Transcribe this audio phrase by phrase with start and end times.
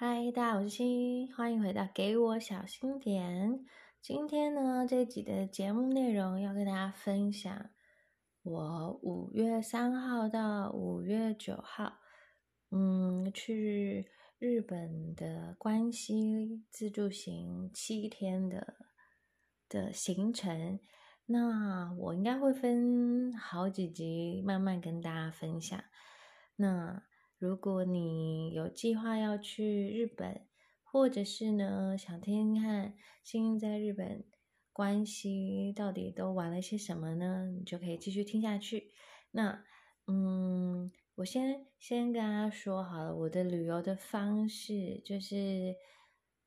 [0.00, 3.66] 嗨，大家好，我是心，欢迎回到给我小心点。
[4.00, 7.70] 今天呢，这集的节目内容要跟大家分享
[8.44, 11.94] 我五月三号到五月九号，
[12.70, 14.08] 嗯，去
[14.38, 18.76] 日本的关西自助行七天的
[19.68, 20.78] 的行程。
[21.26, 25.82] 那我应该会分好几集慢慢跟大家分享。
[26.54, 27.02] 那
[27.38, 30.48] 如果你有计划要去日本，
[30.82, 34.24] 或者是呢想听听看星星在日本
[34.72, 37.46] 关系到底都玩了些什么呢？
[37.56, 38.92] 你就可以继续听下去。
[39.30, 39.64] 那
[40.08, 45.76] 嗯，我先先跟大家说好了，我的旅游的方式就是，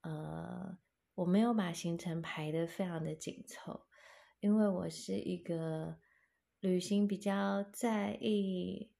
[0.02, 0.76] 呃，
[1.14, 3.86] 我没有把行程排的非常的紧凑，
[4.40, 5.98] 因为我是一个
[6.60, 8.90] 旅行比较在意，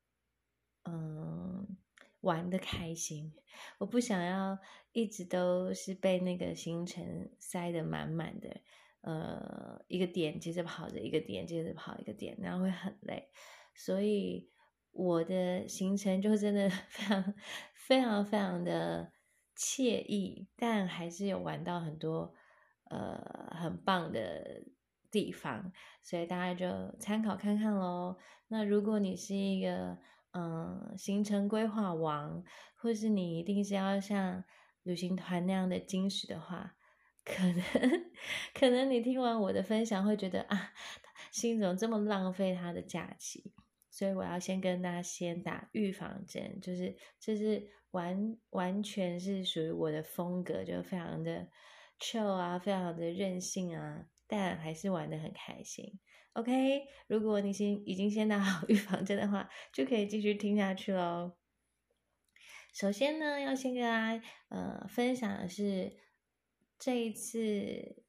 [0.84, 1.51] 嗯。
[2.22, 3.32] 玩的开心，
[3.78, 4.58] 我不想要
[4.92, 8.60] 一直都是被那个行程塞得满满的，
[9.02, 13.28] 呃，一个点接着跑着一个点接着跑一个点，然后会很累，
[13.74, 14.50] 所以
[14.90, 17.34] 我的行程就真的 非常
[17.74, 19.12] 非常非常的
[19.56, 22.34] 惬意，但还是有玩到很多
[22.90, 24.64] 呃很棒的
[25.10, 28.16] 地方，所以大家就参考看看喽。
[28.48, 29.98] 那如果你是一个
[30.32, 32.42] 嗯，行程规划王，
[32.76, 34.44] 或是你一定是要像
[34.82, 36.74] 旅行团那样的精实的话，
[37.24, 37.62] 可能
[38.54, 40.72] 可能你听完我的分享会觉得啊，
[41.30, 43.52] 心总这么浪费他的假期，
[43.90, 51.46] 所以我要先跟大家先打预防针，就是这是完完全是属于我的风格，就非常的
[52.00, 56.00] chill 啊，非常的任性啊，但还是玩的很开心。
[56.34, 61.32] OK，如果你先已经先打好预防针的话，就可以继续听下去喽。
[62.72, 65.98] 首先呢，要先跟大家呃分享的是
[66.78, 68.02] 这一次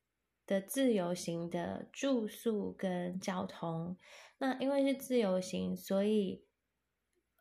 [0.48, 3.98] 的自由行的住宿跟交通。
[4.38, 6.46] 那因为是自由行，所以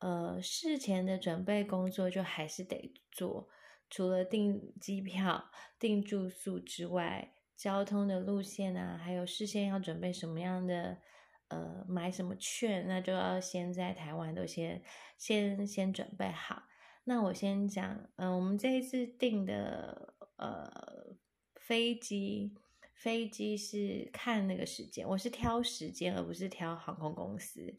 [0.01, 3.49] 呃事前的准备工作就还是得做，
[3.89, 5.49] 除了订机票、
[5.79, 7.35] 订住宿之外。
[7.63, 10.99] 交通的路线啊，还有事先要准备什么样的，
[11.47, 14.83] 呃，买什么券，那就要先在台湾都先
[15.17, 16.65] 先先准备好。
[17.05, 21.15] 那我先讲，嗯，我们这一次订的呃
[21.55, 22.53] 飞机，
[22.95, 27.79] 飞机是看那个时间，我是挑时间，而不是挑航空公司。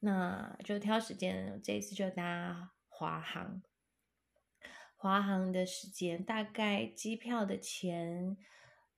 [0.00, 3.62] 那就挑时间，这一次就搭华航，
[4.94, 8.36] 华航的时间大概机票的钱。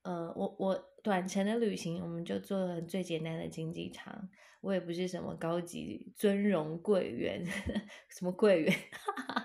[0.05, 4.29] 呃，我我短程的旅行，我们就坐最简单的经济舱。
[4.61, 7.45] 我也不是什么高级尊荣贵员，
[8.09, 8.75] 什么贵员，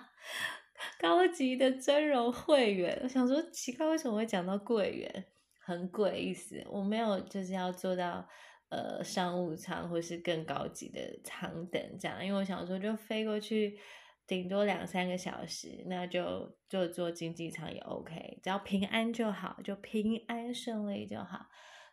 [1.00, 2.98] 高级的尊荣会员。
[3.04, 5.26] 我想说，奇怪，为什么会讲到贵员？
[5.60, 6.64] 很贵意思。
[6.70, 8.28] 我没有就是要做到
[8.70, 13.78] 呃商务舱或是更高级的舱等这样，因为我想说就飞过去。
[14.30, 21.48] 顶多两三个小时，那就就坐经济舱也 OK，只要平安就好，就平安顺利就好。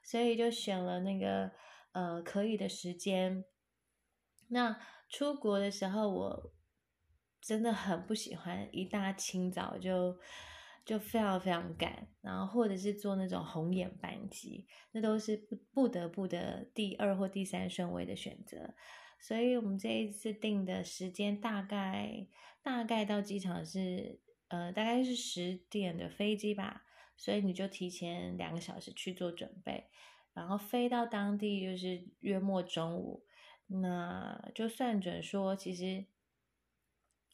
[0.05, 1.51] 所以就选了那个
[1.93, 3.43] 呃可以的时间。
[4.51, 6.53] 那出国的时候，我
[7.41, 10.19] 真的很不喜欢一大清早就
[10.85, 18.75] 就非常非常赶，然后或者是坐那种红眼班机，那都是不不得不的第二或第三顺位的选择。
[19.19, 22.29] 所以我们这一次定的时间大概
[22.63, 26.85] 大概到机场是呃大概是十点的飞机吧，
[27.17, 29.91] 所以你就提前两个小时去做准备，
[30.33, 33.25] 然后飞到当地就是约莫中午，
[33.67, 36.07] 那就算准说其实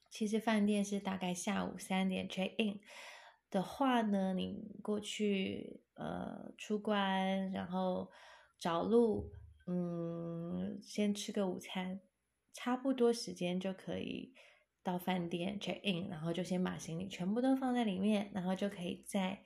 [0.09, 2.81] 其实饭店是大概下午三点 check in
[3.51, 8.11] 的话呢，你过去呃出关然后
[8.59, 9.33] 找路。
[9.67, 12.01] 嗯，先吃个午餐，
[12.53, 14.35] 差不多时间就可以
[14.83, 19.45] 到饭店 check in，然后就先把行李全部都放在里面，然后就可以再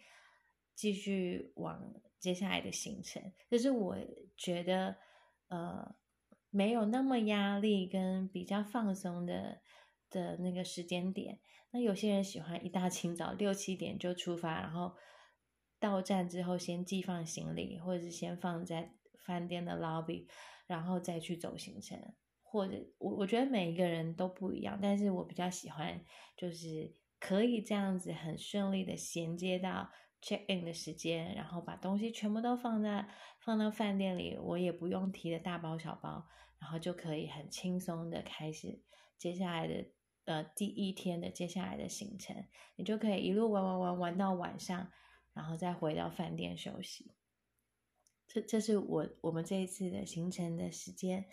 [0.74, 3.22] 继续往接下来的行程。
[3.50, 3.96] 就是我
[4.38, 4.96] 觉得，
[5.48, 5.94] 呃，
[6.48, 9.60] 没有那么压力跟比较放松的
[10.08, 11.40] 的那个时间点。
[11.72, 14.94] 那有些人喜欢一大清早六七点就出发，然后
[15.78, 18.94] 到站之后先寄放行李，或者是先放在。
[19.26, 20.28] 饭店的 lobby，
[20.66, 21.98] 然后再去走行程，
[22.42, 26.00] 或者我我觉得每一个人都不一样，但是我比较喜欢
[26.36, 29.90] 就是可以这样子很顺利的衔接到
[30.22, 33.08] check in 的时间，然后把东西全部都放在
[33.40, 36.26] 放到饭店里，我也不用提的大包小包，
[36.60, 38.82] 然后就可以很轻松的开始
[39.18, 39.84] 接下来的
[40.24, 42.34] 呃第一天的接下来的行程，
[42.76, 44.90] 你就可以一路玩玩玩玩到晚上，
[45.32, 47.14] 然后再回到饭店休息。
[48.36, 51.24] 这这是我我们这一次的行程的时间。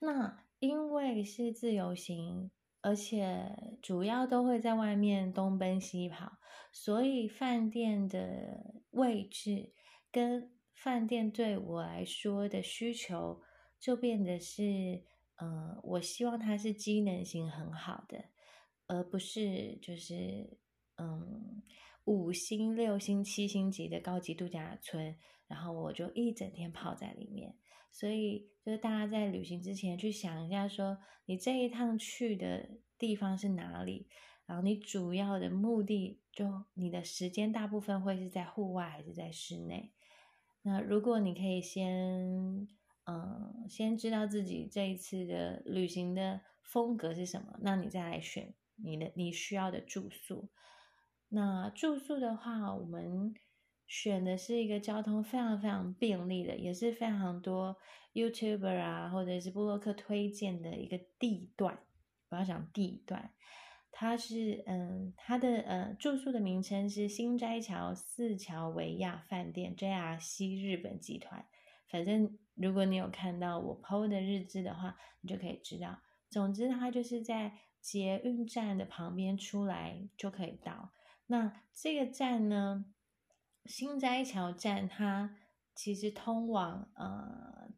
[0.00, 2.50] 那因为是自由行，
[2.80, 6.38] 而且主要都会在外面东奔西跑，
[6.72, 9.74] 所以饭店的位置
[10.10, 13.42] 跟饭店对我来说的需求
[13.78, 15.04] 就变得是，
[15.36, 18.24] 嗯，我希望它是机能性很好的，
[18.86, 20.58] 而不是就是
[20.96, 21.62] 嗯
[22.04, 25.14] 五星、六星、七星级的高级度假村。
[25.48, 27.54] 然后我就一整天泡在里面，
[27.92, 34.08] 所以就是大家在旅行之前去想一下，说你这一趟去的地方是哪里，
[34.44, 39.92] 然后你主要的目的就你的时间大部分会是在户外还是在室内？
[40.62, 42.66] 那如果你可以先
[43.04, 50.48] 嗯先知道自己这一次的旅行的风格是什么，那你再来选你的你需要的住宿。
[51.28, 53.32] 那住宿的话，我们。
[53.86, 57.76] 选的是一个交通非常非常便利的，也是非常多
[58.14, 61.78] YouTuber 啊，或者是布洛克推荐的一个地段。
[62.28, 63.30] 我要讲地段，
[63.92, 71.46] 它是嗯，它的呃住宿的名称是新斋桥四桥维亚饭店 JRC 日本集团。
[71.88, 76.00] 反正如果你有看到我 PO 的日志的话，你就可以知道。
[76.28, 80.90] 总之，它就是在捷运站的旁边出来就可以到。
[81.28, 82.86] 那这个站呢？
[83.66, 85.36] 新斋桥站，它
[85.74, 87.68] 其实通往呃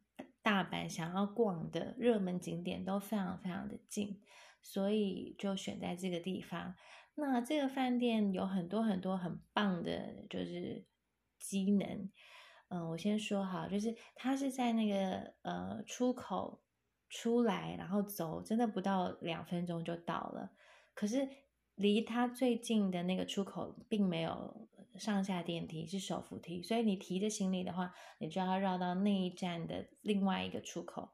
[0.41, 4.21] 大阪想要逛的热门景点都非常非常的近，
[4.61, 6.75] 所以就选在这个地方。
[7.15, 10.85] 那这个饭店有很多很多很棒的，就是
[11.37, 12.09] 机能。
[12.69, 16.61] 嗯，我先说好，就是它是在那个呃出口
[17.09, 20.51] 出来，然后走，真的不到两分钟就到了。
[20.93, 21.27] 可是
[21.75, 24.69] 离它最近的那个出口并没有。
[24.99, 31.09] 上下电梯是手扶梯，所以你提着行李的话，你就要绕到那一站的另外一个出口。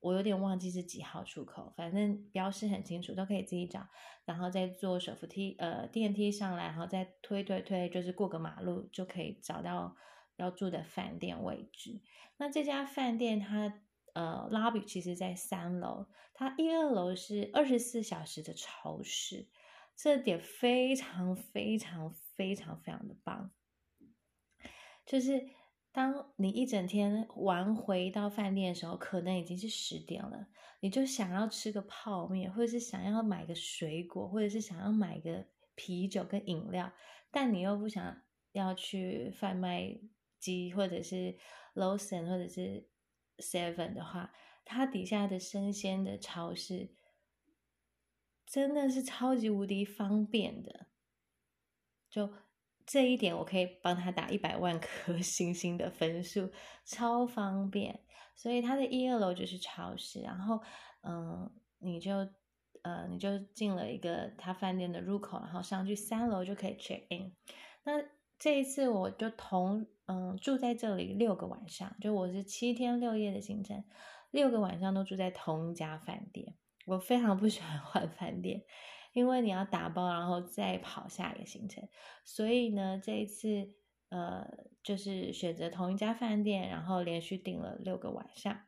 [0.00, 3.86] 我有点忘记是几号出口，反正标示很清楚，都可以自己找。
[4.24, 9.96] 然后再坐手扶梯，呃，电梯上来，然后再推推推，就是过个马路就可以找到
[10.36, 12.00] 要住的饭店位置。
[12.36, 13.82] 那这家饭店它
[14.14, 19.48] 呃，lobby 其实在三楼，它一二楼是二十四小时的超市，
[19.96, 22.14] 这点非常非常。
[22.38, 23.50] 非常非常的棒，
[25.04, 25.48] 就是
[25.90, 30.46] 当你一整天玩回到饭店的时候，可能已经是十点了，
[30.78, 36.92] 你就想要吃个泡面，或者是想要买个水果，或者是想要买个啤酒跟饮料，
[37.32, 39.98] 但你又不想要去贩卖
[40.38, 41.36] 机或者是
[41.74, 42.88] Lawson 或者是
[43.38, 44.32] Seven 的话，
[44.64, 46.94] 它底下的生鲜的超市
[48.46, 50.86] 真的是超级无敌方便的。
[52.10, 52.30] 就
[52.86, 56.50] 这一点，我可以帮他打一百万颗 星星的分数，
[56.84, 58.00] 超方便。
[58.34, 60.60] 所以他的一二楼就是超市，然后
[61.02, 61.50] 嗯，
[61.80, 62.14] 你就
[62.82, 67.32] 呃你就进了一个他饭店的入口，然后上去三楼就可以 check in。
[67.82, 67.92] 那
[68.38, 73.84] 这一次我就同嗯住在这里六个晚上，就我是七天六夜的行程，
[74.30, 76.54] 六个晚上都住在同一家饭店。
[76.86, 78.62] 我非常不喜欢 换饭店。
[79.12, 81.88] 因为你要打包，然后再跑下一个行程，
[82.24, 83.74] 所以呢，这一次
[84.10, 84.46] 呃，
[84.82, 88.60] 就是选择同一家饭店，然后连续订了六个晚上。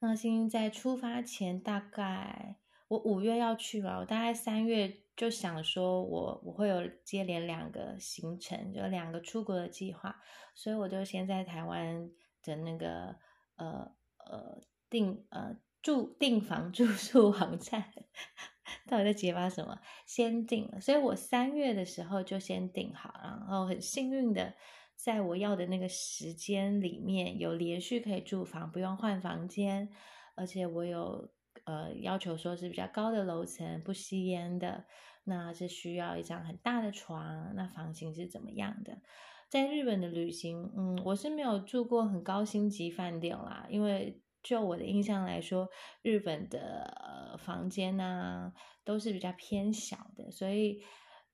[0.00, 2.58] 那星星在出发前，大概
[2.88, 10.20] 我五月要去嘛，我大概三月就想说，我我会有接连两个行程，就两个出国的计划，
[10.54, 12.10] 所以我就先在台湾
[12.42, 13.16] 的那个
[13.56, 17.92] 呃呃订呃住订房 住宿网站。
[18.88, 19.78] 到底在结巴什么？
[20.06, 24.54] 先定了，所以我三月的时候就先定好，然后很幸运的，
[24.94, 29.88] 在我要的那个时间里面有连续可以住房，不用换房间，
[30.36, 31.30] 而且我有
[31.64, 34.84] 呃要求说是比较高的楼层，不吸烟的，
[35.24, 39.02] 那是需要一张很大的床，那房型是怎么样的？
[39.48, 44.21] 在日本的旅行，嗯，我是没有住过很高星级饭店啦，因为。
[44.42, 45.70] 就我的印象来说，
[46.02, 48.52] 日本的房间呢
[48.84, 50.82] 都是比较偏小的，所以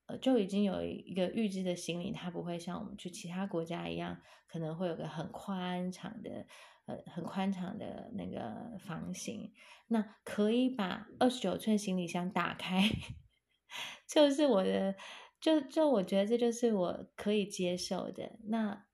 [0.07, 6.47] 呃就已经有一个预知的行李，它不会像我们去其他国家一样，可能会有个很宽敞的
[6.87, 9.53] 呃很宽敞的那个房型，
[9.87, 12.83] 那可以把二十九寸行李箱打开，
[14.07, 14.95] 就是我的，
[15.41, 18.88] 就就我觉得这就是我可以接受的那。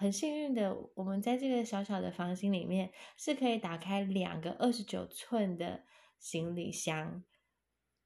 [0.00, 5.84] 很幸运的，我们在这个小小的房型里面是可以打开两个二十九寸的
[6.18, 7.22] 行李箱，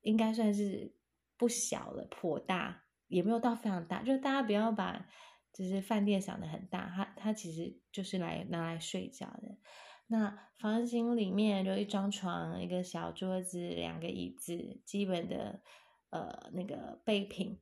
[0.00, 0.92] 应该算是
[1.36, 5.08] 不小了，颇大，也没有到非常大，就大家不要把
[5.52, 9.56] 就是饭店想的很大，它它其实就是来拿来睡觉的。
[10.08, 15.62] 那房型里面就一张床、一个小桌子、两个椅子，基本的
[16.10, 17.60] 呃那个备品，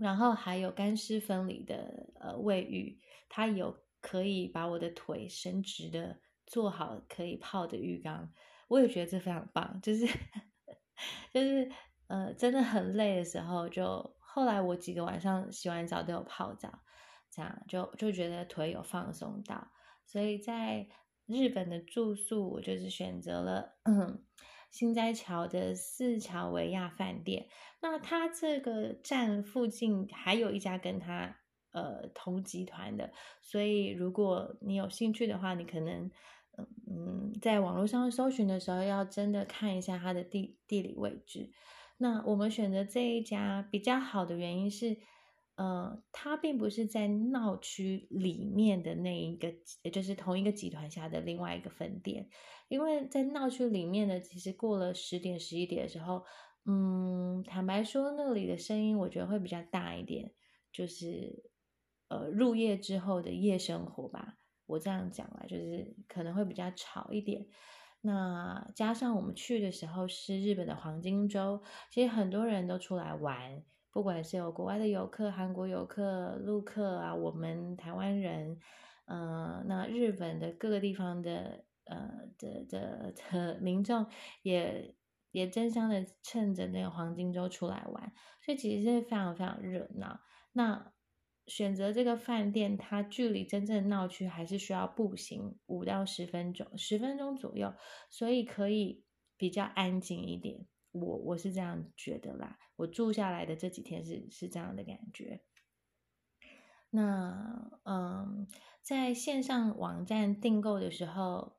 [0.00, 8.30] 然后还有干湿分离的呃卫浴，它有可以把我的腿伸直的做好可以泡的浴缸，
[8.68, 10.06] 我也觉得这非常棒，就是
[11.32, 11.72] 就是
[12.08, 16.80] 呃真的很累的时候，就后来我几个晚上洗完澡都有泡澡，
[17.30, 19.70] 这样就就觉得腿有放松到，
[20.04, 20.88] 所以在。
[21.26, 23.76] 日本的住宿，我就是选择了
[24.68, 27.46] 新斋桥的四桥维亚饭店。
[27.80, 31.36] 那它这个站附近还有一家跟它
[31.72, 33.12] 呃同集团的，
[33.42, 36.10] 所以如果你有兴趣的话，你可能
[36.86, 41.50] 嗯在网络上搜寻的时候，要真的看一下它的地地理位置。
[41.98, 44.98] 那我们选择这一家比较好的原因是。
[45.56, 52.30] 呃，它并不是在闹区里面的那一个，也就是同一个集团下的另外一个分店，
[52.68, 56.24] 因为在闹区里面呢，其实过了十点、十一点的时候，
[56.64, 60.32] 嗯，坦白说，那里的声音我觉得会比较大一点，
[60.72, 61.49] 就是
[62.10, 64.36] 呃，入夜之后的夜生活吧，
[64.66, 67.46] 我这样讲啦，就是可能会比较吵一点。
[68.00, 73.62] 那加上我们去的时候是日本的黄金周，其实很多人都出来玩。
[73.92, 78.58] 不管是有国外的游客、韩国游客、陆客啊，我们台湾人，
[79.04, 84.06] 呃，那日本的各个地方的呃的的的民众
[84.42, 84.94] 也
[85.30, 90.20] 也争相的趁着那个黄金周出来玩，所以其实是非常非常热闹。
[90.52, 90.92] 那
[91.50, 97.74] 选择这个饭店，它距离真正闹区还是需要步行五到十分钟，十分钟左右，
[98.08, 99.02] 所以可以
[99.36, 100.66] 比较安静一点。
[100.92, 105.42] 我我是这样觉得啦，我住下来的这几天是是这样的感觉。
[106.90, 108.46] 那嗯，
[108.80, 111.56] 在线上网站订购的时候，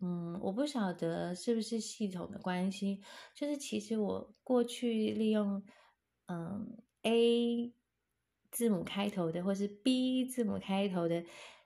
[0.00, 3.00] 嗯，我不晓得是不是系统的关系，
[3.34, 5.62] 就是其实我过去利用
[6.26, 7.72] 嗯 A
[8.54, 11.22] 字母开头的或是 B 字母开头的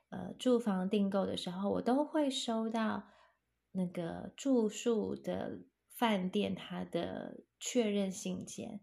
[0.09, 3.03] 呃住房订购的时候，我都会收到
[3.71, 5.61] 那个住宿的。
[5.99, 8.79] 饭店它的确认信件，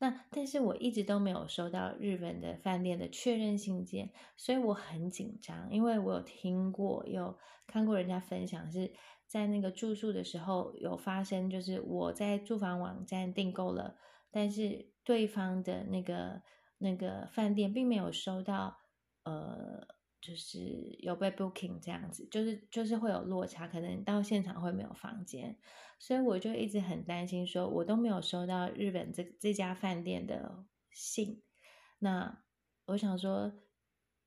[0.00, 7.38] 那但是我一直都没有收到日本的饭店的确认信件，所以我很紧张，因为我有听过，有
[7.68, 8.92] 看过人家分享是
[9.28, 13.96] 在那个住宿的时候有发生，就是我在住房网站订购了，
[14.32, 16.42] 但是对方的那个
[16.78, 18.78] 那个饭店并没有收到，
[19.24, 19.86] 呃。
[20.20, 20.58] 就是
[20.98, 25.56] 有被 booking 这样子，就是就是会有落差，可能到现场会没有房间，
[26.00, 31.40] 所以我就一直很担心，说我都没有收到日本这这家饭店的信，
[32.00, 32.42] 那
[32.86, 33.60] 我想说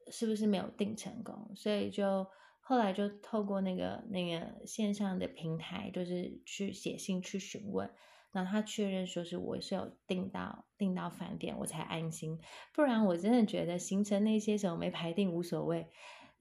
[0.09, 2.25] 是不是没有订成功，所以就
[2.61, 7.93] 后来就透过那个那个线上的平台，就是去写信去询问。
[8.33, 12.39] 那他确认说是我是有订到订到饭店，我才安心。
[12.73, 15.87] 不然我真的觉得行程那些什么没排定无所谓，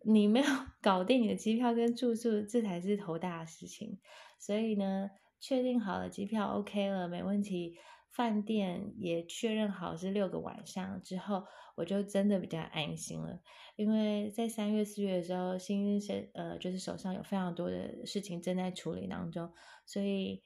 [0.05, 0.47] 你没有
[0.81, 3.99] 搞定你的机票跟住宿，这才是头大的事情。
[4.39, 7.77] 所以呢，确定好了机票 OK 了，没问题，
[8.11, 11.45] 饭店也确认好是六个晚上之后，
[11.77, 13.41] 我就真的比较安心了。
[13.75, 19.53] 因为在三月四月的时候，新生呃就是手上有非常多的事情正在处理当中，
[19.85, 20.45] 所以。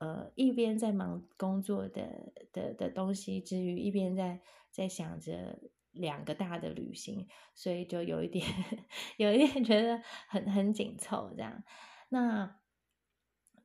[0.00, 4.40] 呃，一边在忙工作的的的东西之余，一边在
[4.70, 5.60] 在想着
[5.92, 8.46] 两个大的旅行，所以就有一点
[9.18, 11.62] 有一点觉得很很紧凑这样。
[12.08, 12.56] 那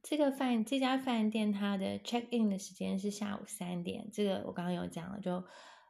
[0.03, 5.41] 这个饭这家饭店它的 check in 的时间是下午三点，这个我刚刚有讲了，就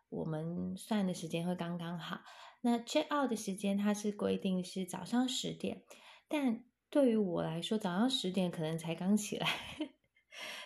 [0.09, 2.21] 我们算的时间会刚刚好。
[2.61, 5.81] 那 check out 的时间它是规定是早上十点，
[6.27, 9.47] 但对于我来说，早上十点可能才刚起来。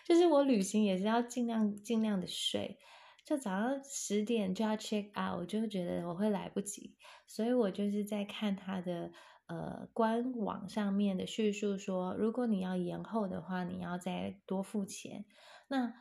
[0.06, 2.78] 就是我旅行也是要尽量尽量的睡，
[3.26, 6.96] 就早上十点就要 check out，我就觉得我会来不及，
[7.28, 9.12] 所以我就是在看他的
[9.48, 15.26] 呃官网上面的叙述说，如果你要延后的话，你要再多付钱。
[15.68, 15.94] 那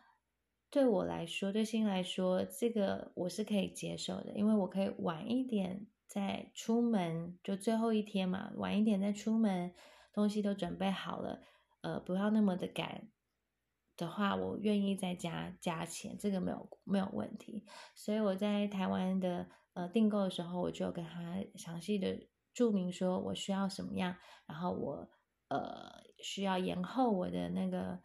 [0.71, 9.75] 对我来说，对新来说，这个我是可以接受的，因为我可以晚一点再出门，就最后一天嘛，晚一点再出门，
[10.13, 11.43] 东西都准备好了，
[11.81, 13.09] 呃，不要那么的赶。
[13.99, 17.67] 的话，我愿意再加加钱，这个没有没有问题。
[17.95, 25.11] 所以我在台湾的呃订购的时候，我就跟他详细的注明说我需要什么样，然后我
[25.49, 25.91] 呃
[26.23, 28.01] 需要延后我的那个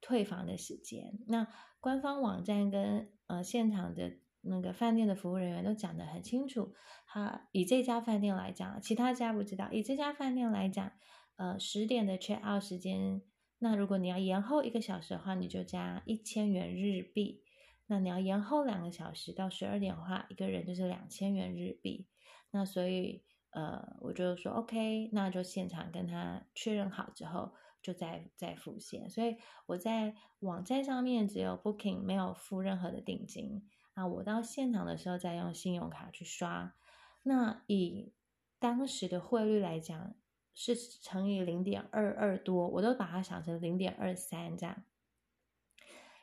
[0.00, 1.18] 退房的时间。
[1.28, 1.46] 那
[1.80, 6.74] 官方网站跟呃现场的那个饭店的服务人员都讲得很清楚。
[7.06, 9.70] 哈，以这家饭店来讲，其他家不知道。
[9.70, 10.92] 以这家饭店来讲，
[11.36, 13.22] 呃，十点的 check out 时间，
[13.58, 17.42] 那如果你要延后一个小时的话，你就加一千元日币。
[17.86, 22.06] 那你要延后两个小时到十二点的话，一个人就是两千元日币。
[22.50, 23.24] 那所以。
[23.50, 29.08] 呃，我就说 OK，那就现场跟他确认好之后，就再再付现。
[29.08, 34.06] 所以我在网站上面只有 Booking，没有付任何的定金啊。
[34.06, 36.74] 我到现场的时候再用信用卡去刷。
[37.22, 38.12] 那以
[38.58, 40.14] 当时的汇率来讲，
[40.58, 44.82] 是乘以零点二二多，我都把它想成零点二三这样。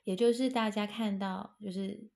[0.03, 2.09] 也就是大家看到，就是。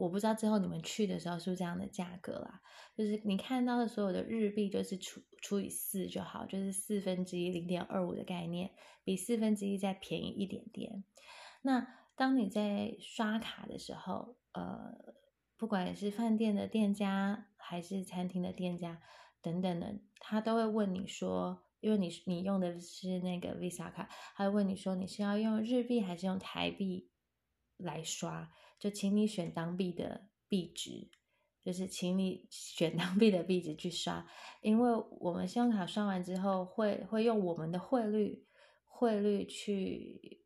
[0.00, 2.62] 我不知道之后你们去的时候是不是这样的价格啦？
[2.96, 8.70] 就是你看到的所有的日币就是除除以四就好，就是四分之一零点二五的概念，
[9.04, 11.04] 比四分之一再便宜一点点。
[11.60, 11.86] 那
[12.16, 15.14] 当你在刷卡的时候，呃，
[15.58, 19.02] 不管是饭店的店家还是餐厅的店家
[19.42, 27.10] 等等的，他都会问你说，因为你你用的是那个 Visa 卡，他会问你说你是要用日币还是用台币
[27.76, 28.50] 来刷。
[28.78, 31.10] 就请你选当币的币值，
[31.62, 34.26] 就是请你选当币的币值去刷，
[34.62, 38.46] 因为我们信用卡刷完之后会会用我们的汇率
[38.86, 40.40] 汇率去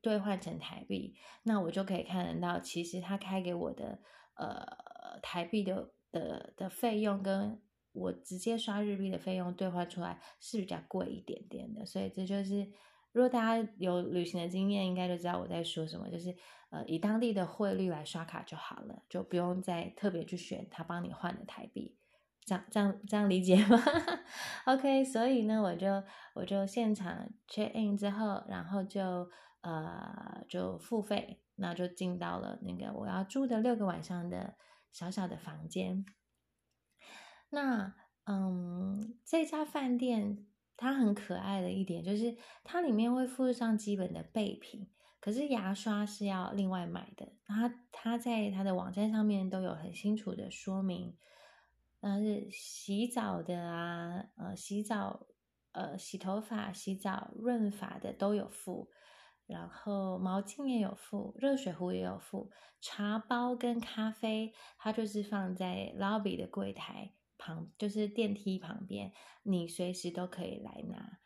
[0.00, 4.00] 兑换成台币，那我就可以看得到，其实他开给我的
[4.36, 7.60] 呃台币的的的费用跟
[7.96, 12.70] 我直接刷日币的费用兑换出来是比较贵一点点的，所以这就是。
[13.12, 16.36] 如果大家有旅行的经验，应该就知道我在说什么，就是
[16.68, 21.96] 呃，以当地的汇率来刷卡就好了，就不用再特别去选他帮你换的台币，
[22.44, 23.82] 这样这样这样理解吗？
[24.66, 29.30] OK，所以呢，我就我就现场 check in 之后，然后就
[29.62, 34.58] 呃就付费，那就进到了那个我要住的六个晚上的
[34.92, 36.04] 小小的房间。
[37.56, 40.46] 那嗯，这家饭店。
[40.78, 44.90] 它很可爱的一点就是，它里面会附上基本的备品，
[45.20, 47.32] 可是牙刷是要另外买的。
[47.46, 51.16] 它它在它的网站上面都有很清楚的说明，
[52.00, 55.26] 呃，是洗澡的啊，呃，洗澡，
[55.72, 58.90] 呃，洗头发、洗澡、润发的都有附，
[59.46, 62.50] 然后毛巾也有附，热水壶也有附，
[62.82, 67.15] 茶包跟咖啡，它就是放在 lobby 的柜台。
[67.46, 69.12] 旁就是电梯旁边，
[69.44, 71.20] 你随时都可以来拿，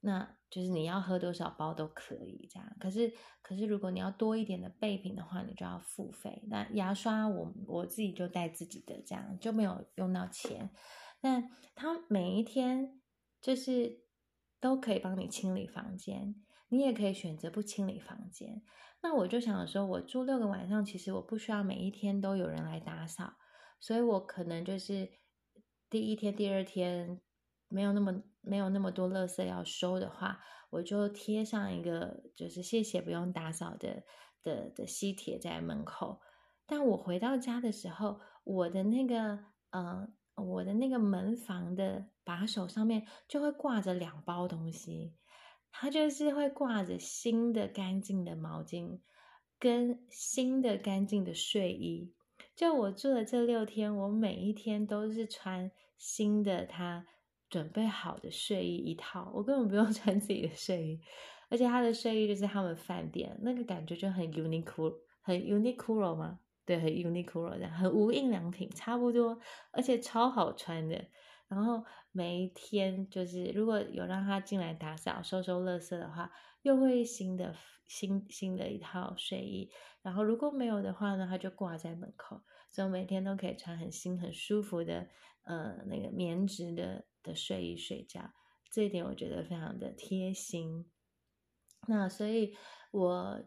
[0.00, 2.76] 那就是你要喝多少包都可以这样。
[2.80, 3.12] 可是，
[3.42, 6.42] 可是如果你要多一点的备品的话，你就要付费。
[6.48, 10.70] 那牙刷我我自己就带自己的，这样就没有用到钱。
[11.20, 13.02] 但他每一天
[13.42, 14.04] 就是
[14.58, 16.36] 都可以帮你清理房间，
[16.68, 18.62] 你也可以选择不清理房间。
[19.02, 23.34] 那我就想说，我住六个晚上，其实我不需要每一天都有人来打扫，
[23.78, 25.10] 所以我可能就是。
[25.88, 27.20] 第一天、第二天
[27.68, 34.02] 没有那么没有那么多垃圾要收的话，我就贴上一个就是谢谢不用打扫的
[34.42, 36.20] 的的吸铁在门口。
[36.66, 39.38] 但我回到家的时候，我的那个
[39.70, 45.14] 呃我的那个门房的把手上面就会挂着两包东西，
[45.70, 48.98] 它就是会挂着新的干净的毛巾
[49.60, 52.15] 跟新的干净的睡衣。
[52.56, 57.06] 就我住的这六天，我每一天都是穿新的他
[57.50, 61.00] 准备好的睡衣一套，我根本不用 穿自己的睡衣，
[61.50, 66.40] 而且他的睡衣就是他们饭店那个感觉就很 Uniqlo，很 Uniqlo 吗？
[66.64, 69.38] 对，很 Uniqlo 这样，很无印良品差不多，
[69.72, 71.04] 而且超好穿的。
[71.48, 76.28] 然后每一天就是如果有让他进来打扫、收收垃圾的话，
[76.66, 77.54] 又会新的。
[77.88, 79.70] 新新的一套睡衣，
[80.02, 85.06] 然后如果没有的话呢，它就挂在门口，所以每天都可以穿很新、很舒服的
[85.44, 88.32] 呃那个棉质的的睡衣睡觉。
[88.72, 90.90] 这一点我觉得非常的贴心。
[91.86, 92.56] 那所以
[92.90, 93.44] 我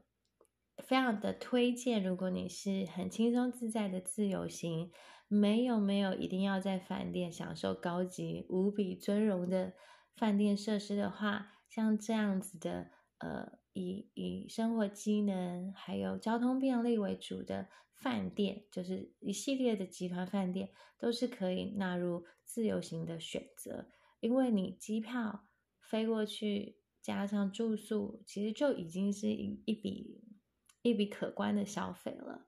[0.77, 4.89] 非常的推荐，如果你是很轻松自在的自由行，
[5.27, 9.73] 没有没有一定要在饭店享受高级无比尊荣的
[10.15, 13.60] 饭店设施的话，像这样子的呃。
[13.73, 23.88] 以以生活机能还有交通便利为主的饭店，就是一系列的集团饭店，都是可以纳入自由行的选择。
[24.19, 25.47] 因为你机票
[25.79, 30.19] 飞过去，加上住宿，其实就已经是一一笔
[30.82, 32.45] 一笔可观的消费了。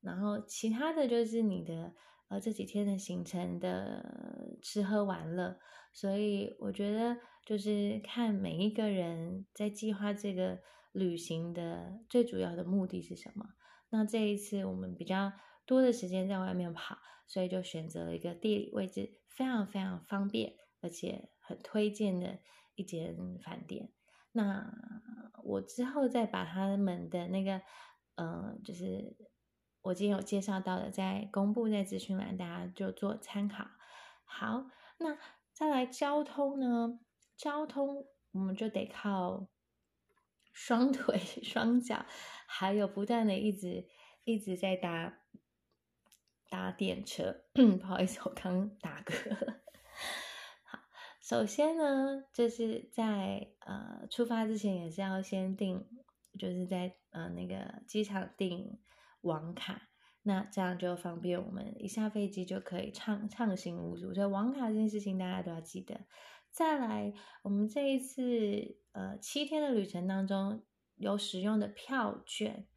[0.00, 1.94] 然后其他的就是你的
[2.40, 5.58] 这几天的行程的吃喝玩乐。
[5.92, 7.16] 所以我觉得。
[7.46, 10.60] 就是看每一个人在计划这个
[10.92, 13.50] 旅行的最主要的目的是什么。
[13.90, 15.30] 那这一次我们比较
[15.66, 22.38] 多的时间在外面跑，所以就选择了一个地理位置非常非常方便，而且很推荐的
[22.76, 23.92] 一间饭店。
[24.32, 24.72] 那
[25.42, 27.60] 我之后再把他们的那个，
[28.14, 29.18] 嗯，就是
[29.84, 33.66] 我今天有介绍到的，在公布在资讯栏，大家就做参考。
[34.24, 34.64] 好，
[34.96, 35.18] 那
[35.52, 36.98] 再来交通呢？
[37.36, 39.46] 交通我们就得靠
[40.54, 42.06] 双腿、双脚，
[42.46, 43.86] 还有不断的一直
[44.24, 45.18] 一直在搭
[46.48, 47.42] 搭电车。
[47.52, 49.36] 不好意思，我刚打嗝。
[50.62, 50.78] 好
[51.20, 55.86] 首先呢，就是在呃出发之前也是要先订，
[56.38, 58.78] 就是在呃那个机场订
[59.24, 59.88] 网卡，
[60.22, 64.14] 那这样就方便我们一下飞机就可以畅畅行无阻。
[64.14, 66.02] 所以网卡这件事情大家都要记得。
[66.50, 70.62] 再来，我们这一次呃七天的旅程当中
[70.94, 72.68] 有使用的票券，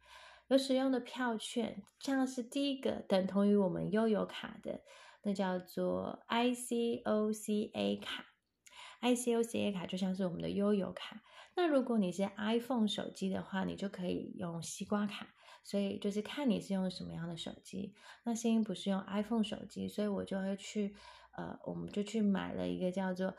[0.48, 4.80] 有使用的票券，像是第一个等同于我们悠游卡的，
[5.22, 8.24] 那叫做 ICOCA 卡。
[9.00, 11.22] ICOCA 卡就像是我们的悠游卡，
[11.54, 15.28] 那如果你是 iPhone 手机的话，你就可以用西瓜卡。
[15.64, 17.94] 所以就是看你是用什么样的手机。
[18.24, 20.94] 那欣欣不是用 iPhone 手机，所以我就会去，
[21.36, 23.34] 呃，我们就去买了一个叫做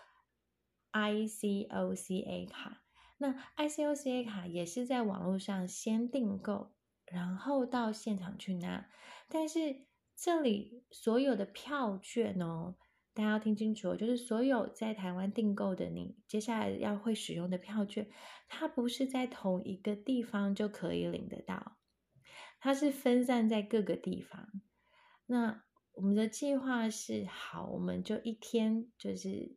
[0.92, 2.84] ICOCA 卡。
[3.18, 6.72] 那 ICOCA 卡也是在网络上先订购，
[7.06, 8.90] 然后到现场去拿。
[9.28, 12.76] 但是这里所有的票券哦。
[13.12, 18.08] 大家要听清楚，就是所有在台湾订购的，你接下来要会使用的票券，
[18.48, 21.79] 它不是在同一个地方就可以领得到，
[22.60, 24.50] 它是分散在各个地方。
[25.26, 29.56] 那我们的计划是，好，我们就一天就是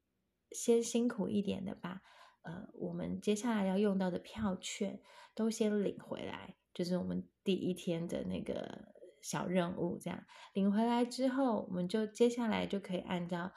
[0.51, 2.03] 先辛苦一点的把，
[2.43, 5.01] 呃，我们接下来要用到的票券
[5.35, 8.93] 都先领回来，就是我们第一天的那个。
[9.23, 13.53] 小任务这样领回来之后，我们就接下来就可以按照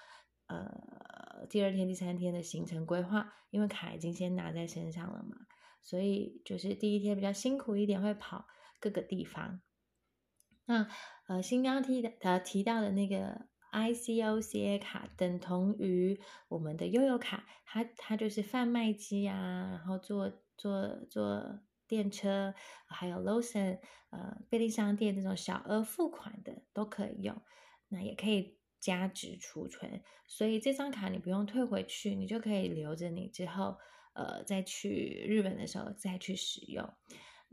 [0.46, 5.36] 呃第二天、第三天的行程规划，因为卡已经先拿在身上了嘛，
[5.82, 8.46] 所以就是第一天比较辛苦一点，会跑
[8.86, 9.62] 各个地方。
[10.66, 10.88] 那
[11.28, 16.20] 呃，新刚提的呃提到的那个 ICOCA 卡，等同于
[16.50, 21.60] 我们的悠游卡，它它就是贩卖机啊，然后做做做。
[21.88, 22.56] 电车
[22.88, 27.40] 还有 l o s o n 呃，便利商店这种小额付款的都可以用，
[27.90, 33.78] 那也可以加值储存，所以这张卡你不用退回去，你就可以留着，你之后
[34.14, 36.92] 呃再去日本的时候再去使用。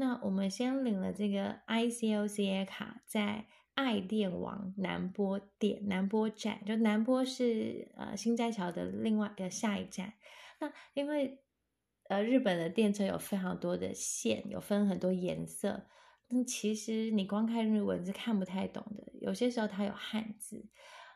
[0.02, 10.14] 那我们先领了这个 ICOCA 卡，在爱电王南波店南波站，就南波是呃新斋桥的另外的下一站。
[10.58, 11.38] 那因为
[12.08, 15.86] 呃，日本的电车有非常多的线，有分很多颜色。
[16.30, 20.66] 那其实你光看日文是看不太懂的，有些时候它有汉字，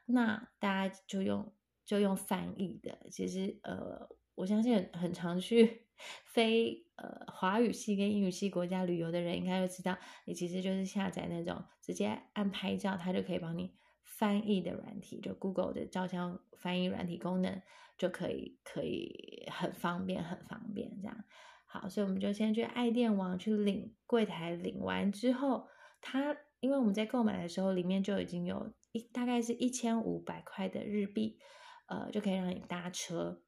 [0.05, 1.53] 那大家就用
[1.85, 3.09] 就用翻译的。
[3.11, 5.89] 其实呃，我相信很常去
[6.25, 17.63] 飞呃华语系跟英语系国家旅游的人，应该都知道，你其实就是下载那种直接按拍照，它就可以帮你翻译的软体，就 Google 的照相翻译软体功能。
[17.99, 21.25] 就可以，可以很方便，很方便这样。
[21.65, 25.67] 好，所以我们就先去爱电网去领柜台，领完之后，
[26.03, 31.39] 它因为我们在购买的时候，里面就已经有一大概是一千五百块的日币，
[31.87, 33.41] 呃，就可以让你搭车。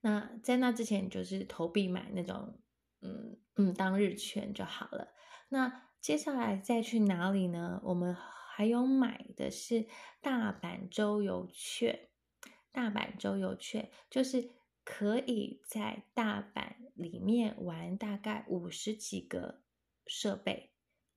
[0.00, 2.58] 那在那之前，你就是投币买那种，
[3.00, 5.08] 嗯嗯，当日券就好了。
[5.48, 7.80] 那接下来再去哪里呢？
[7.84, 9.86] 我们还有买的是
[10.20, 12.08] 大阪周游券。
[12.70, 14.50] 大阪周游券就是
[14.84, 19.62] 可以在大阪里面玩大概五十几个
[20.06, 20.70] 设备，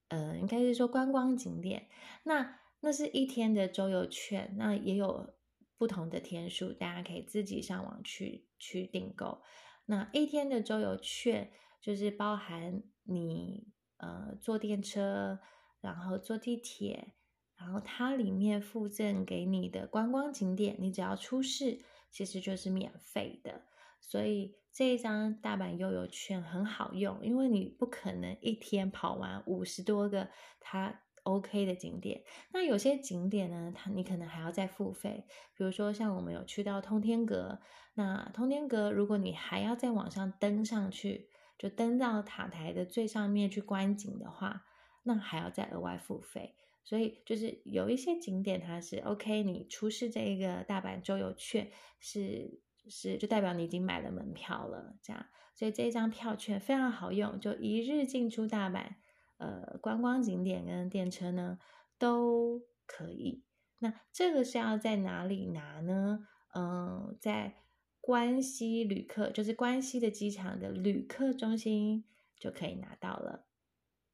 [0.07, 1.87] 呃，应该是说观光景点。
[2.23, 5.35] 那那是一天的周游券，那也有
[5.81, 9.41] 不同的天数，大家可以自己上网去去订购。
[9.87, 15.39] 那一天的周游券就是包含你呃坐电车，
[15.79, 17.15] 然后坐地铁。
[17.55, 23.63] 然后它里面附赠给你的观光景点，你只要出示，其实就是免费的。
[23.99, 32.23] 所以这一张大阪悠游券很好用，因为你不可能一天跑完五十多个它 OK 的景点。
[32.51, 35.25] 那有些景点呢，它你可能还要再付费。
[35.55, 37.59] 比如说像我们有去到通天阁，
[37.93, 44.65] 那通天阁如果你还要再往上登上去，就登到塔台的最上面去观景的话，
[45.03, 46.55] 那还要再额外付费。
[46.83, 58.95] 所以就是有一些景点它是 OK，你出示这个大阪周游券是是就代表你已经买了门票了，这样，所以这张票券非常好用，就一日进出大阪，
[59.41, 61.57] 呃，观光景点跟电车呢
[61.97, 63.43] 都可以。
[63.79, 66.27] 那这个是要在哪里拿呢？
[66.53, 67.55] 嗯，在
[67.99, 72.05] 关西旅客，就是关西的机场的旅客中心
[72.39, 73.47] 就可以拿到了。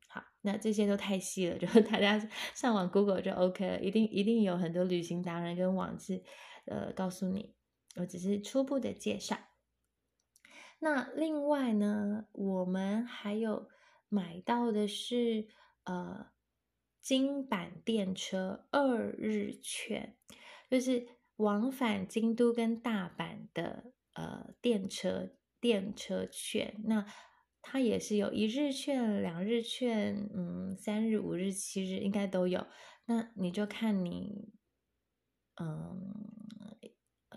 [0.08, 2.18] 好，那这些都太细了， 就大家
[2.56, 6.24] 上网 Google 就 OK 了，一定一定有很多旅行达人跟网志，
[6.66, 7.54] 呃，告诉你。
[7.98, 9.38] 我只是初步的介绍。
[10.80, 13.68] 那另外呢，我们还有
[14.10, 15.48] 买到的是
[15.84, 16.32] 呃
[17.02, 20.18] 金板电车二日券，
[20.70, 26.76] 就是往返京都跟大阪的呃电车电车券。
[26.86, 27.06] 那
[27.62, 32.66] 它也是有一日券、两日券，嗯，三日、五日、七日应该都有。
[33.06, 34.54] 那你就看你，
[35.62, 36.67] 嗯。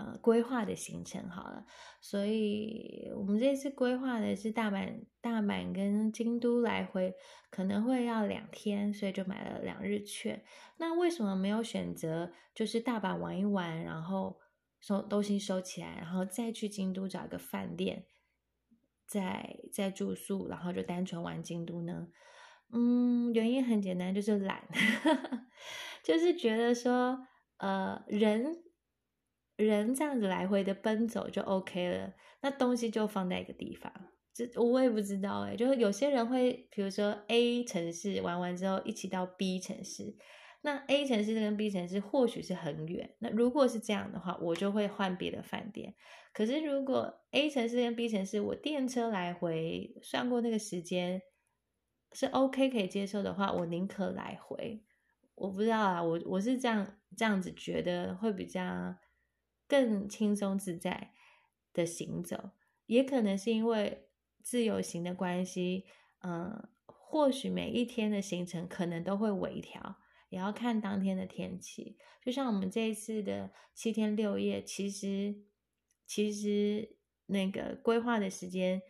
[0.01, 1.67] 呃，规划的行程好了，
[2.01, 7.15] 所以我们这次规划的是大阪、大阪跟京都来回，
[7.51, 10.43] 可能会要两天，所以就买了两日券。
[10.79, 14.39] 那为什么没有选择就是大阪玩一玩，然后
[14.81, 18.07] 收东西收起来，然后再去京都找一个饭店，
[19.07, 22.09] 再再住宿，然后就单纯玩京都呢？
[22.73, 24.67] 嗯，原因很简单，就是懒，
[26.03, 27.27] 就是觉得说，
[27.59, 28.63] 呃，人。
[29.65, 33.93] 人这样子来回的奔走就 OK 了，那东西就放在一个地方。
[34.33, 40.15] 这我也不知道哎，就是有些人会，比如说 A 城市玩完之后一起到 B 城市，
[40.63, 43.17] 那 A 城市跟 B 城市或许是很远。
[43.19, 45.95] 那如果是这样的话，我就会换别的饭店。
[46.33, 51.21] 可是如果 A 城市跟 B 城市我电车来回算过那个时间
[52.13, 54.85] 是 OK 可以接受的话，我宁可来回。
[55.35, 58.95] 我不知道啊，我我是这样这样子觉得会比较。
[59.71, 61.13] 更轻松自在
[61.73, 62.51] 的行走，
[62.87, 64.09] 也可能是因为
[64.43, 65.87] 自由行的关系，
[66.25, 69.97] 嗯，或许每一天的行程可能都会微调，
[70.29, 71.97] 也要看当天的天气。
[72.25, 75.45] 就像我们这一次的七天六夜，其实
[76.05, 78.83] 其实那个规划的时间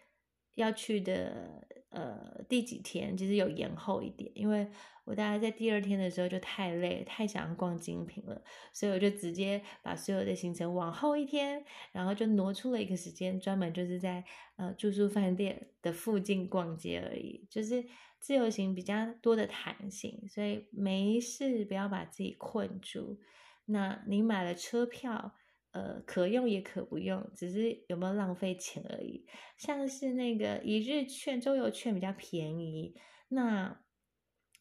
[0.55, 1.69] 要去的。
[1.91, 4.69] 呃，第几天其实有延后一点，因为
[5.05, 14.25] 我大概在第二天的时候就太累，太想要逛精品了，所以我就直接把所有的行程往后一天，然后就挪出了一个时间，专门就是在
[14.57, 17.85] 呃住宿饭店的附近逛街而已，就是
[18.21, 23.19] 自由行比较多的弹性，所以没事不要把自己困住。
[23.65, 25.35] 那你买了车票。
[25.73, 29.25] 呃，可用也可不用，只是有没有浪费钱而已。
[29.57, 32.97] 像是那个一日券、周游券比较便宜，
[33.29, 33.81] 那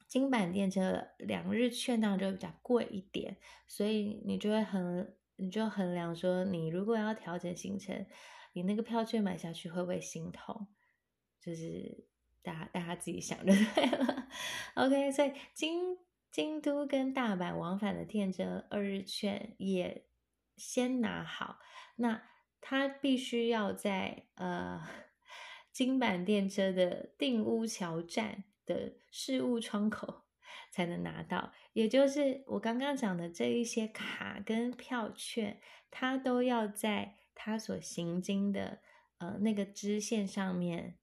[0.08, 8.06] 金板电车两日券当然就比较贵一点，所以你就会衡，你就衡量说，你如果要调整行程，
[8.54, 10.68] 你那个票券买下去会不会心痛？
[11.42, 12.06] 就是
[12.44, 14.28] 大家大家自己想就对了。
[14.76, 15.98] OK，所以京
[16.32, 20.06] 京都跟大阪往返的电车二日券也。
[20.60, 21.58] 先拿好，
[21.96, 22.22] 那
[22.62, 24.84] 他必须要在呃
[25.72, 30.26] 金板电车的定屋桥站的事务窗口
[30.70, 38.82] 才能拿到，也就是我刚刚讲的这一些卡跟票券，他都要在他所行经的
[39.20, 40.98] 呃那个支线上面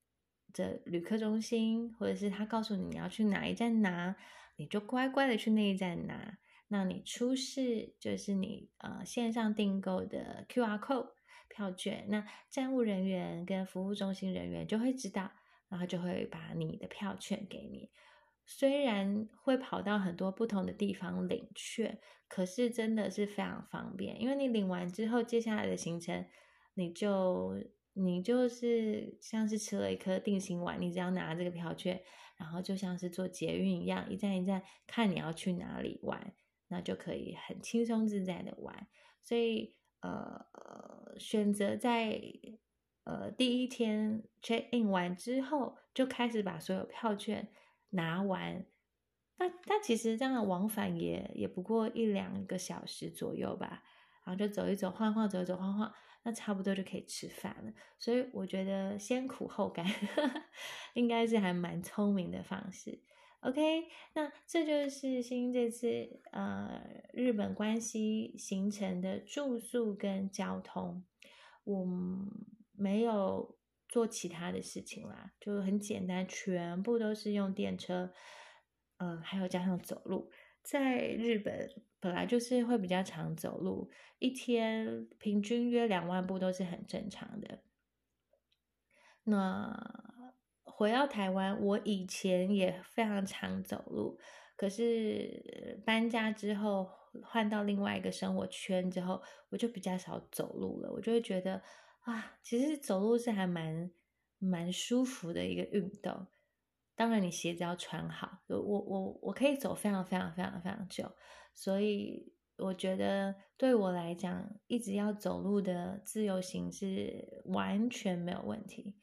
[0.53, 4.15] 的旅客中心，或者是他告诉你你要去哪一站拿，
[4.57, 6.39] 你就乖乖的去那一站拿。
[6.69, 11.11] 那你出示就是你呃线上订购的 Q R code
[11.49, 15.31] 票券，那站务人员跟服务中心人员就会知道，
[15.69, 17.91] 然后就会把你的票券给你。
[18.45, 21.99] 虽然会跑到很多不同的地方领券，
[22.29, 26.27] 可是真的是非常方便，因为你领完之后，接下来的行程
[26.75, 27.55] 你就
[27.95, 32.01] 你就是像是吃了一颗定心丸，你只要拿这个票券，
[32.37, 36.35] 然后就像是坐捷运一样，一站一站看你要去哪里玩。
[36.69, 38.87] 那就可以很轻松自在的玩，
[39.23, 40.45] 所以呃
[41.19, 42.21] 选择在
[43.05, 47.49] 呃第一天 check in 完之后就开始把所有票券
[47.91, 48.67] 拿完，
[49.39, 53.83] 那那其实这样往返也也不过一两个小时左右吧，
[54.25, 55.93] 然后就走一走晃晃走一走晃晃，
[56.25, 57.73] 那差不多就可以吃饭了。
[57.99, 59.87] 所以我觉得先苦后甘
[60.95, 63.01] 应该是还蛮聪明的方式。
[63.41, 71.05] OK，那这就是新这次呃日本关西行程的住宿跟交通，
[71.65, 71.87] 我
[72.73, 73.57] 没有
[73.89, 78.13] 做其他的事情啦，就很简单，全部都是用电车，
[78.97, 80.31] 嗯，还有加上走路，
[80.63, 81.71] 在日本
[82.01, 87.63] 本来就是会比较常走路，一天平均约两万步都是很正常的。
[89.23, 90.16] 那
[90.77, 94.19] 回到台湾，我以前也非常常走路，
[94.57, 96.87] 可是搬家之后
[97.23, 100.93] 换到另外一个生活圈之后，我就比较少走路了。
[100.93, 101.63] 我就会觉得
[102.01, 103.91] 啊，其实走路是还蛮
[104.39, 106.27] 蛮舒服的一个运动。
[106.95, 108.41] 当然，你鞋子要穿好。
[108.49, 111.11] 我我我可以走非常非常非常非常久，
[111.55, 118.95] 所以我觉得对我来讲，一直要走路的自由行是完全没有问题。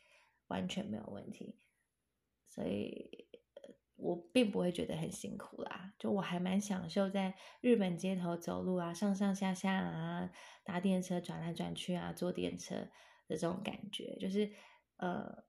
[0.48, 1.60] 完全没有问题，
[2.48, 3.28] 所以
[3.96, 5.94] 我并不会觉得很辛苦啦。
[5.98, 10.32] 就我还蛮享受在日本街头走路啊，上上下下啊，
[10.64, 12.76] 搭电车转来转去啊，坐电车
[13.28, 14.52] 的这种感觉，就是
[14.98, 15.44] 呃，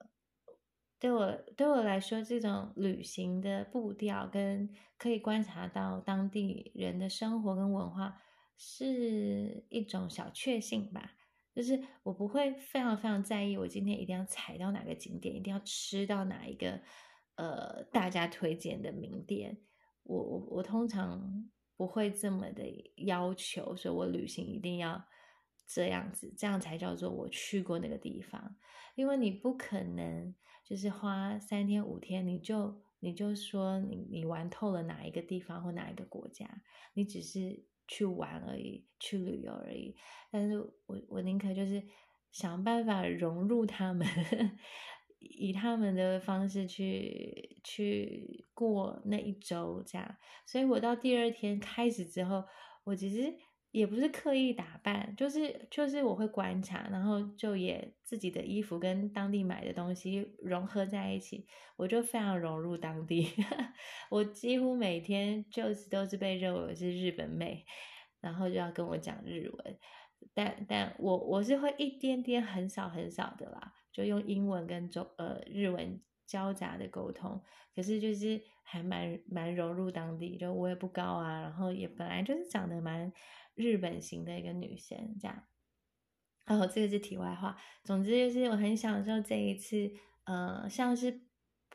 [0.98, 8.22] 对我对我来说，这种旅行的步调跟可以观察到当地人的生活跟文化，
[8.56, 11.12] 是一种小确幸吧。
[11.54, 16.80] 就是我不会非常非常在意，我今天一定要踩到哪个景点，一定要吃到哪一个
[17.36, 19.56] 呃大家推荐的名店。
[20.02, 22.64] 我我我通常不会这么的
[22.96, 25.00] 要求，所以我旅行一定要
[25.68, 28.56] 这样子，这样才叫做我去过那个地方。
[28.96, 36.50] 因为你不可能就是花三天五天，你就你就说你你玩透了哪一个地方或哪一个国家，
[36.94, 37.64] 你只是。
[37.86, 39.94] 去玩而已，去旅游而已。
[40.30, 41.82] 但是我我宁可就是
[42.30, 44.06] 想办法融入他们，
[45.18, 50.16] 以他们的方式去去过那一周这样。
[50.46, 52.44] 所以我到第二天开始之后，
[52.84, 53.34] 我其实。
[53.74, 63.28] 也不是刻意打扮，就是就是我会观察，然后就也自己的衣服跟当地买的东西融合在一起，我就非常融入当地。
[64.10, 67.64] 我几乎每天就是都是被认为是日本妹，
[68.20, 69.78] 然后就要跟我讲日文，
[70.32, 77.42] 但但我我是会一点点很少很少的啦，就用英文跟中呃日文交杂的沟通，
[77.74, 83.12] 可是就是还蛮蛮融入当地，就我也不高啊，然后也本来就是长得蛮。
[83.56, 85.44] 日本型的一个女生，这样，
[86.44, 87.56] 然后这个是题外话。
[87.84, 89.92] 总之就是我很享受这一次，
[90.24, 91.20] 呃，像是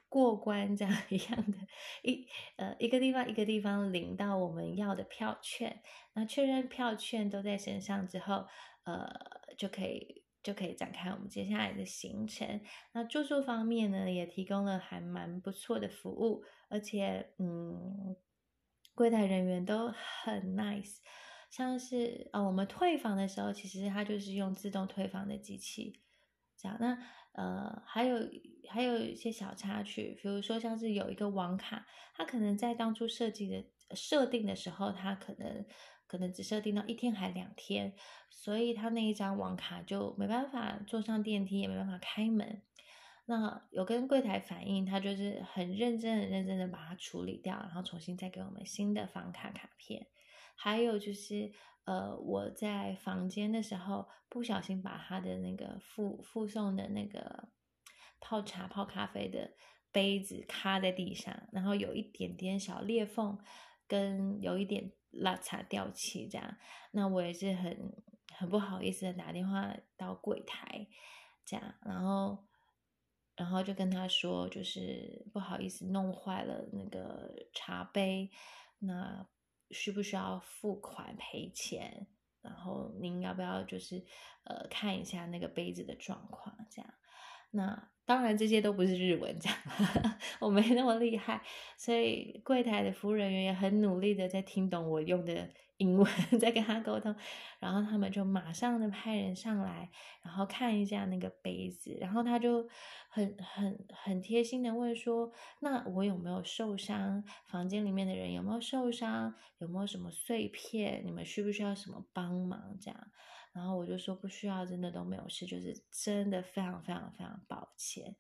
[0.10, 1.58] 过关这样一样的，
[2.04, 5.82] 一呃一个地方一个地方领到我们要的票券，
[6.16, 8.46] 那确认票券都在身上之后，
[8.84, 9.10] 呃，
[9.58, 12.60] 就可以就可以展开我们接下来的行程。
[12.94, 18.16] 那住宿方面呢，也提供了还蛮不错的服务，而且嗯，
[18.96, 20.98] 柜台人员都很 nice。
[21.52, 26.02] 像是呃，我们退房的时候，其实它就是用自动退房的机器，
[26.58, 26.76] 这样。
[26.80, 26.98] 那
[27.34, 28.18] 呃，还有
[28.68, 31.86] 还有一些小插曲，比如说像是有一个网卡，
[32.16, 35.66] 它可能在当初设计的设定的时候，它可能
[36.10, 37.94] 可能只设定到一天还两天，
[38.32, 42.64] 所以它那一张网卡就没办法坐上电梯，也没办法开门。
[43.26, 50.08] 那有跟柜台反映，他就是很认真、很认真的把它处理掉，然后重新再给我们新的房卡卡片。
[50.56, 51.52] 还有就是，
[51.84, 57.50] 呃，我在房间的时候不小心把他的那个附附送的那个
[58.20, 59.52] 泡茶泡咖啡的
[59.92, 63.38] 杯子卡在地上，然后有一点点小裂缝，
[63.90, 66.58] 跟有一点拉碴掉漆这样，
[66.92, 67.94] 那我也是很
[68.38, 70.88] 很不好意思的打电话到柜台，
[71.44, 72.46] 这样，然后
[73.36, 78.32] 然后就跟他说，就是不好意思弄坏了那个茶杯，
[78.80, 79.28] 那。
[79.72, 82.08] 需不需要付款赔钱？
[82.42, 84.04] 然后您要不要就是
[84.44, 86.58] 呃看一下那个杯子的状况？
[86.72, 86.92] 这样，
[87.52, 89.58] 那当然这些都不是日文， 这样
[90.40, 91.42] 我没那么厉害，
[91.78, 95.50] 所以柜台的服务人员也很努力的在听懂我用的。
[95.80, 96.06] 英文
[96.38, 97.16] 在跟他沟通，
[97.58, 99.90] 然后他们就马上的派人上来，
[100.22, 102.68] 然后看一下那个杯子，然后他就
[103.10, 105.32] 很很很贴心的问说
[105.62, 107.24] ：“那我有没有受伤？
[107.48, 109.34] 房间里面的人有没有受伤？
[109.60, 111.02] 有没有什么碎片？
[111.06, 113.08] 你们需不需要什么帮忙？”这样，
[113.54, 118.16] 然后我就说不需要，真的都没有事，就是真的非常非常非常抱歉。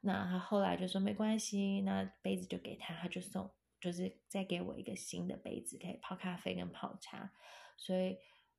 [0.00, 3.50] 那他后来就说没关系，那杯子就给他，他就送。
[3.80, 7.32] 就是再给我一个新的杯子，可以泡咖啡跟泡茶，
[7.76, 8.16] 所以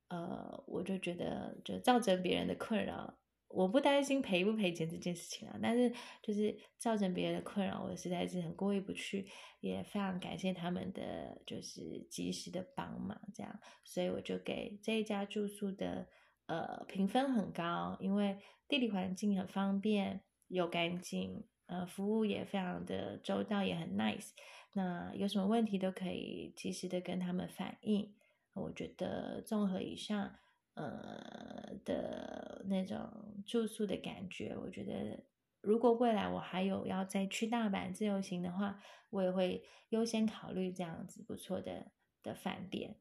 [0.08, 3.16] 呃，我就觉得就造成别人的困扰，
[3.48, 5.92] 我不担心赔不赔钱这件事情啊，但是
[6.22, 9.26] 就是造成别人的困扰，我实在是很过意不去，
[9.60, 16.08] 也非常感谢他们的就是及时的帮忙，这样，所以我就给这一家住宿的
[16.46, 18.36] 呃评分很高，因为
[18.66, 24.30] 地理环境很方便又干净，呃，服务也非常的周到，也很 nice。
[24.72, 28.12] 那有什么问题都可以及时的跟他们反映。
[28.54, 30.36] 我觉得综合以上，
[30.74, 35.24] 呃的那种住宿的感觉，我觉得
[35.60, 43.00] 如果未来我还有要再去大阪自由行的话，我也会优先考虑这样子不错的的饭店，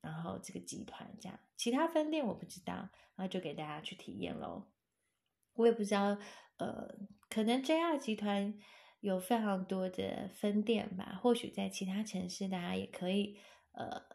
[0.00, 2.74] 然后这个集团这样，其他分店我不知道，
[3.16, 4.68] 然后就给大家去体验喽。
[5.54, 6.16] 我也不知道，
[6.58, 6.94] 呃，
[7.28, 8.56] 可能 JR 集团
[9.00, 13.38] 有非常多的分店吧，或许在其他城市大家也可以，
[13.72, 14.06] 呃。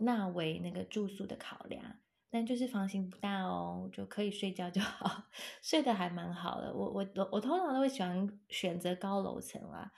[0.00, 1.98] 纳为那个住宿的考量，
[2.32, 5.24] 但就是房型不大哦，就可以睡觉就好，
[5.60, 6.72] 睡得还蛮好的。
[6.72, 9.92] 我我我我通常都会喜欢选择高楼层啦，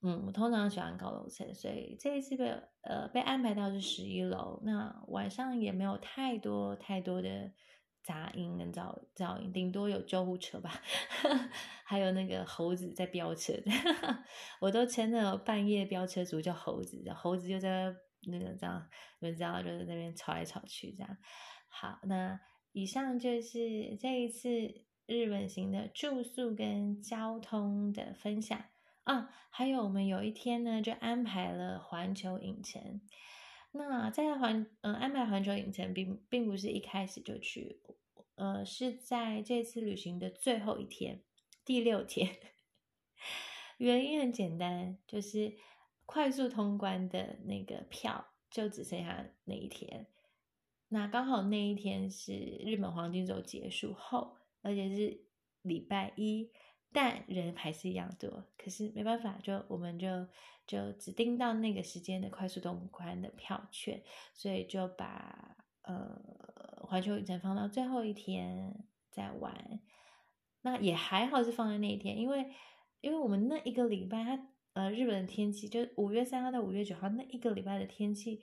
[0.00, 2.48] 嗯，我通常喜欢高楼层，所以这一次被
[2.80, 7.52] 呃被安排到是十一楼，那晚上也没有太多太多的
[8.02, 10.80] 杂音跟噪噪音，顶多有救护车吧，
[11.84, 13.52] 还有那个猴子在飙车，
[14.62, 17.94] 我都称那半夜飙车族叫猴子，猴子就在。
[18.26, 18.84] 那个这样，
[19.20, 21.16] 你们知道，就是那边吵来吵去这样。
[21.68, 22.40] 好，那
[22.72, 28.64] 以上就是这一次日本行的住宿跟交通的分享
[29.04, 29.30] 啊。
[29.50, 33.00] 还有我们有一天呢，就安排了环球影城。
[33.72, 37.80] 那在环嗯安排环球影城，并并不是一开始就去，
[38.34, 41.22] 呃，是在这次旅行的最后一天，
[41.64, 42.36] 第六天。
[43.78, 45.56] 原因很简单，就是。
[46.10, 50.06] 快速通关的那个票就只剩下那一天，
[50.88, 55.20] 那刚好那一天是日本黄金周结束后，而且是
[55.62, 56.50] 礼拜一，
[56.92, 58.44] 但人还是一样多。
[58.56, 60.26] 可是没办法，就我们就
[60.66, 66.20] 就只订到那个时间的快速通关的票券，所以就把呃
[66.82, 69.80] 环球影城放到最后一天再玩。
[70.62, 72.50] 那也还好是放在那一天，因为
[73.00, 74.48] 因为我们那一个礼拜它。
[74.74, 78.40] 呃，日本的天气就五月三号到五月九号那一个礼拜的天气，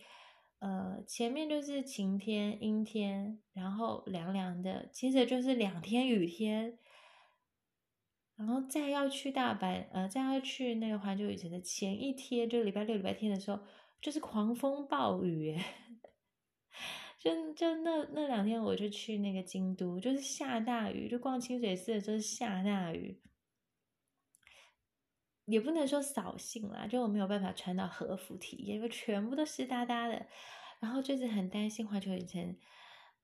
[0.66, 6.80] 呃，前面就是晴天、阴天，然后凉凉的，接着就是两天雨天，
[8.36, 13.60] 然后再要去大阪，呃，再要去那个环球影城的前一天，就礼拜六、礼拜天的时候，
[14.02, 15.56] 就是狂风暴雨，
[17.22, 23.22] 就就那那两天我就去那个京都，就是下大雨，就逛清水寺的时候下大雨。
[25.46, 30.26] 也不能说扫兴啦，就我没有办法穿到和服体验，因为全部都湿哒哒的。
[30.80, 32.58] 然后就是很担心环球影城，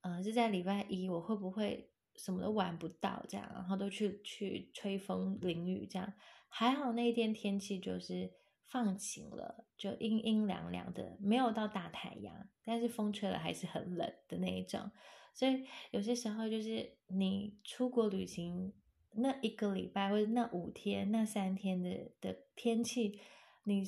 [0.01, 6.13] 呃，是在礼拜一我会不会什么都玩不到这样，然后都去去吹风淋雨这样。
[6.47, 8.31] 还好那一天天气就是
[8.63, 14.89] 放晴了，就阴阴凉凉的，没有到大太阳，但是风吹了还是很冷的那一种。
[15.33, 18.73] 所以有些时候就是你出国旅行。
[19.13, 23.19] 那一个礼拜或者那五天、那三天的的天气，
[23.63, 23.83] 你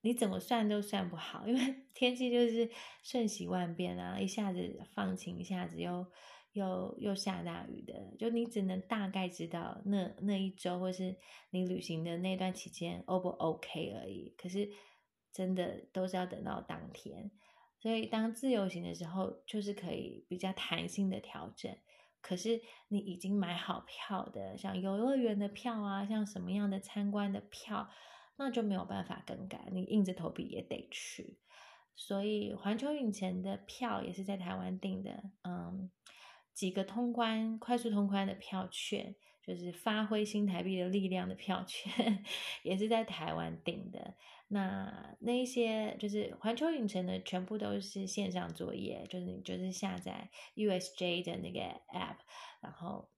[0.00, 2.70] 你怎么算都算不好，因为 天气就是
[3.02, 6.06] 瞬息万变啊，一下子放晴，一下子又
[6.52, 11.16] 又又下大雨的，就你只能大概知道那那一周或是
[11.50, 14.34] 你旅行的那段期间 O 不 OK 而已。
[14.36, 14.68] 可是
[15.32, 17.30] 真的都是要等到当天，
[17.78, 21.76] 所以当自由行的时候，就是可以比较弹性的调整。
[22.28, 27.88] 可是你已经买好票的，像游乐园的票啊，像什么样的参观的票，
[28.36, 31.38] 那就没有办法更改，你硬着头皮也得去。
[31.96, 35.90] 所以环球影城的票也是在台湾订的，嗯，
[36.52, 39.16] 几个通关快速通关的票券，
[39.48, 42.22] 就是发挥新台币的力量的票券，
[42.62, 44.14] 也是在台湾订的。
[44.48, 51.60] 那那一些就是环球影城的，全部都是线上作业，就是你就是下载 USJ 的那个
[51.94, 52.18] App，
[52.60, 53.08] 然后，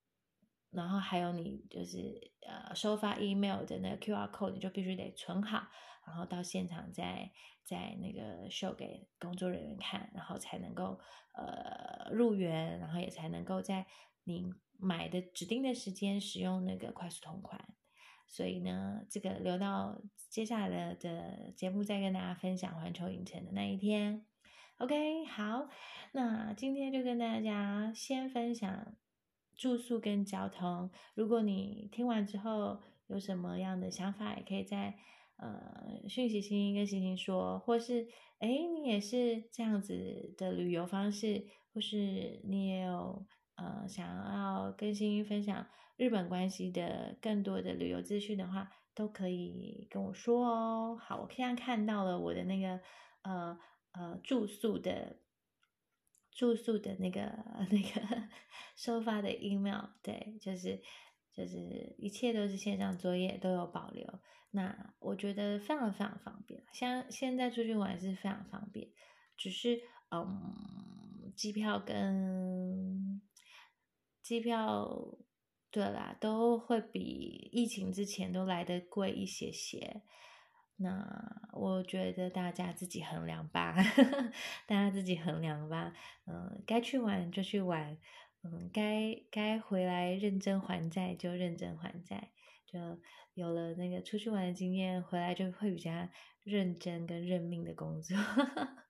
[0.70, 5.66] 然后还有你就是呃收发 email 的那个 QR code，你就必须得存好，
[6.06, 7.32] 然后到现场再
[7.64, 11.00] 再那个 show 给工作人员看，然后才能够
[11.34, 13.86] 呃入园，然后也才能够在
[14.24, 17.74] 您买的指定的时间使用那个快速通款。
[18.26, 24.24] 所以呢，这个留到接下来的节目再跟大家分享环球影城的那一天。
[24.78, 25.68] OK，好，
[26.12, 28.96] 那今天就跟大家先分享
[29.56, 30.90] 住宿跟交通。
[31.14, 34.96] 如果你听完之后有什么样的想法，也可以在
[35.36, 38.06] 呃讯息星星跟星星说，或是
[38.38, 43.26] 哎你也是这样子的旅游方式，或是你也有
[43.60, 45.66] 呃想要更新分享。
[45.96, 50.96] 日本关系的更多的旅游资讯的话，都可以跟我说哦。
[50.98, 52.80] 好，我现在看到了我的那个
[53.20, 53.58] 呃
[53.92, 55.18] 呃住宿的
[56.30, 57.20] 住宿的那个
[57.70, 58.22] 那个
[58.74, 60.80] 收发的 email，对，就是
[61.34, 64.20] 就是一切都是线上作业都有保留。
[64.52, 68.88] 那我觉得非常非常方便，像现在出去玩是非常方便，
[69.36, 73.20] 只是嗯，机票跟
[74.30, 74.88] 机票，
[75.72, 80.02] 对啦，都会比疫情之前都来的贵一些些。
[80.76, 83.74] 那我觉得大家自己衡量吧，
[84.68, 85.92] 大家自己衡量吧。
[86.26, 87.98] 嗯，该去玩就去玩，
[88.44, 92.30] 嗯，该该回来认真还债就认真还债，
[92.64, 92.78] 就
[93.34, 95.90] 有了那个出去玩的经验，回来就会比较
[96.44, 98.16] 认真跟认命的工作。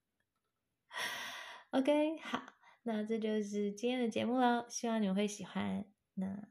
[1.70, 2.42] OK，好，
[2.82, 5.84] 那这就是今天的节目了，希望你们会喜欢。
[6.14, 6.48] 那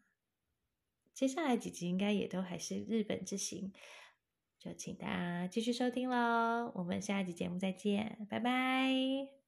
[1.14, 3.74] 接下来几集应该也都还是日本之行。
[4.60, 9.39] 就请大家继续收听喽，我们下一集节目再见，拜拜。